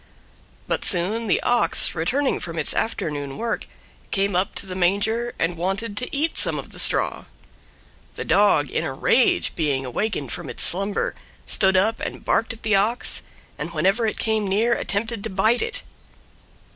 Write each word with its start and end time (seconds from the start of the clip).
But 0.67 0.83
soon 0.83 1.27
the 1.27 1.39
Ox, 1.43 1.93
returning 1.93 2.39
from 2.39 2.57
its 2.57 2.73
afternoon 2.73 3.37
work, 3.37 3.67
came 4.09 4.35
up 4.35 4.55
to 4.55 4.65
the 4.65 4.73
Manger 4.73 5.35
and 5.37 5.55
wanted 5.55 5.95
to 5.97 6.09
eat 6.17 6.35
some 6.37 6.57
of 6.57 6.71
the 6.71 6.79
straw. 6.79 7.25
The 8.15 8.25
Dog 8.25 8.71
in 8.71 8.83
a 8.83 8.93
rage, 8.93 9.53
being 9.53 9.85
awakened 9.85 10.31
from 10.31 10.49
its 10.49 10.63
slumber, 10.63 11.13
stood 11.45 11.77
up 11.77 11.99
and 11.99 12.25
barked 12.25 12.51
at 12.51 12.63
the 12.63 12.73
Ox, 12.73 13.21
and 13.59 13.73
whenever 13.73 14.07
it 14.07 14.17
came 14.17 14.47
near 14.47 14.73
attempted 14.73 15.23
to 15.23 15.29
bite 15.29 15.61
it. 15.61 15.83